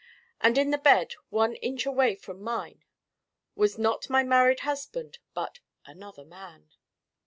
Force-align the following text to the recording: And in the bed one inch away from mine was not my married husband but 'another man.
And 0.39 0.57
in 0.57 0.71
the 0.71 0.79
bed 0.79 1.13
one 1.29 1.53
inch 1.57 1.85
away 1.85 2.15
from 2.15 2.41
mine 2.41 2.83
was 3.53 3.77
not 3.77 4.09
my 4.09 4.23
married 4.23 4.61
husband 4.61 5.19
but 5.35 5.59
'another 5.85 6.25
man. 6.25 6.71